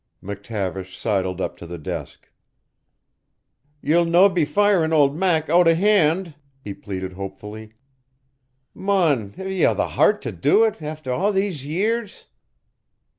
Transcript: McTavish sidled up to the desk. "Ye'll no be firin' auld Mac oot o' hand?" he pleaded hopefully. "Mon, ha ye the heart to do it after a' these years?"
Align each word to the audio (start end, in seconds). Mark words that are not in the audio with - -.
McTavish 0.23 0.95
sidled 0.97 1.39
up 1.39 1.55
to 1.57 1.67
the 1.67 1.77
desk. 1.77 2.27
"Ye'll 3.83 4.03
no 4.03 4.29
be 4.29 4.45
firin' 4.45 4.91
auld 4.91 5.15
Mac 5.15 5.47
oot 5.47 5.67
o' 5.67 5.75
hand?" 5.75 6.33
he 6.59 6.73
pleaded 6.73 7.13
hopefully. 7.13 7.73
"Mon, 8.73 9.33
ha 9.33 9.43
ye 9.43 9.61
the 9.75 9.89
heart 9.89 10.23
to 10.23 10.31
do 10.31 10.63
it 10.63 10.81
after 10.81 11.11
a' 11.11 11.31
these 11.31 11.67
years?" 11.67 12.25